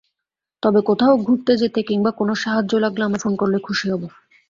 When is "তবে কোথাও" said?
0.63-1.13